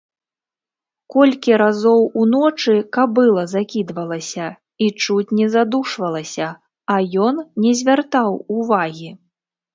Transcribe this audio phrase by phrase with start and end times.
[1.15, 4.47] Колькі разоў уночы кабыла закідвалася
[4.87, 6.49] і чуць не задушвалася,
[6.97, 7.35] а ён
[7.69, 9.09] не звяртаў увагі.